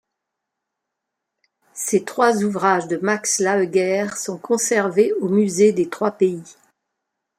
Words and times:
Ces 1.75 2.03
trois 2.05 2.41
ouvrages 2.43 2.87
de 2.87 2.97
Max 2.97 3.37
Laeuger 3.39 4.07
sont 4.17 4.39
conservés 4.39 5.13
au 5.21 5.29
musée 5.29 5.73
des 5.73 5.89
Trois 5.89 6.09
Pays. 6.09 6.55